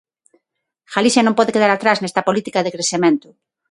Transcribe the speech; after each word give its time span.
Galicia 0.95 1.25
non 1.25 1.37
pode 1.37 1.53
quedar 1.55 1.71
atrás 1.73 1.97
nesta 1.99 2.25
política 2.27 2.63
de 2.65 2.73
crecemento. 2.75 3.27